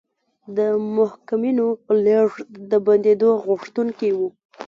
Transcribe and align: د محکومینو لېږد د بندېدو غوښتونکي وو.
د 0.57 0.59
محکومینو 0.97 1.67
لېږد 2.03 2.41
د 2.71 2.73
بندېدو 2.85 3.29
غوښتونکي 3.45 4.09
وو. 4.17 4.27